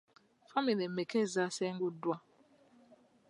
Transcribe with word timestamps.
Famire 0.51 0.85
mmeka 0.89 1.15
ezaasenguddwa? 1.23 2.15